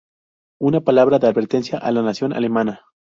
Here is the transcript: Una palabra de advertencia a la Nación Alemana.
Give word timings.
Una 0.59 0.81
palabra 0.81 1.19
de 1.19 1.27
advertencia 1.27 1.77
a 1.77 1.91
la 1.91 2.01
Nación 2.01 2.33
Alemana. 2.33 2.85